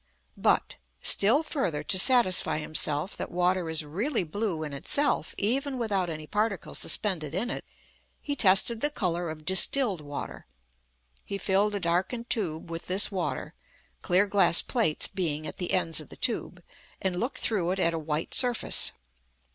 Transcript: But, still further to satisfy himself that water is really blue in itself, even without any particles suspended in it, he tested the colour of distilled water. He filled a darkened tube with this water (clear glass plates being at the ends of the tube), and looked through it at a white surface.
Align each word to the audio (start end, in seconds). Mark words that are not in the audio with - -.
But, 0.37 0.77
still 1.03 1.43
further 1.43 1.83
to 1.83 1.99
satisfy 1.99 2.57
himself 2.57 3.15
that 3.17 3.29
water 3.29 3.69
is 3.69 3.85
really 3.85 4.23
blue 4.23 4.63
in 4.63 4.73
itself, 4.73 5.35
even 5.37 5.77
without 5.77 6.09
any 6.09 6.25
particles 6.25 6.79
suspended 6.79 7.35
in 7.35 7.51
it, 7.51 7.63
he 8.19 8.35
tested 8.35 8.81
the 8.81 8.89
colour 8.89 9.29
of 9.29 9.45
distilled 9.45 10.01
water. 10.01 10.47
He 11.23 11.37
filled 11.37 11.75
a 11.75 11.79
darkened 11.79 12.31
tube 12.31 12.71
with 12.71 12.87
this 12.87 13.11
water 13.11 13.53
(clear 14.01 14.25
glass 14.25 14.63
plates 14.63 15.07
being 15.07 15.45
at 15.45 15.57
the 15.57 15.71
ends 15.71 15.99
of 16.01 16.09
the 16.09 16.15
tube), 16.15 16.63
and 16.99 17.19
looked 17.19 17.37
through 17.37 17.69
it 17.69 17.77
at 17.77 17.93
a 17.93 17.99
white 17.99 18.33
surface. 18.33 18.93